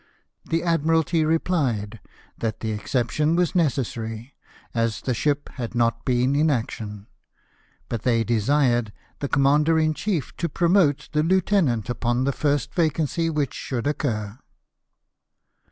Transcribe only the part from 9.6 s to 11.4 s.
in chief to promote the